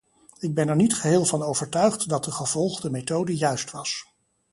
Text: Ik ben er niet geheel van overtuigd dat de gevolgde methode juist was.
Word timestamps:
Ik 0.39 0.53
ben 0.55 0.69
er 0.69 0.75
niet 0.75 0.93
geheel 0.95 1.25
van 1.25 1.41
overtuigd 1.43 2.09
dat 2.09 2.23
de 2.23 2.31
gevolgde 2.31 2.89
methode 2.89 3.35
juist 3.37 3.71
was. 3.71 4.05